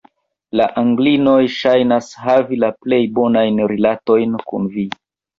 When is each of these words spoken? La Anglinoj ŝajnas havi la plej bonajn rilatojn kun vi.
La 0.59 0.65
Anglinoj 0.81 1.41
ŝajnas 1.55 2.07
havi 2.21 2.57
la 2.63 2.69
plej 2.85 2.99
bonajn 3.19 3.61
rilatojn 3.73 4.33
kun 4.47 4.67
vi. 4.79 4.87